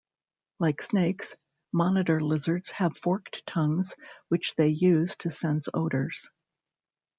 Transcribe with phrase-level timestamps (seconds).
[0.57, 1.35] Like snakes,
[1.71, 3.95] monitor lizards have forked tongues
[4.29, 6.31] which they use to sense odors.